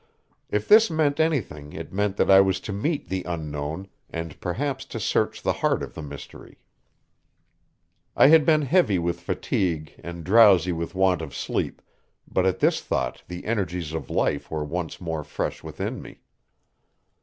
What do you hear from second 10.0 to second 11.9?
and drowsy with want of sleep,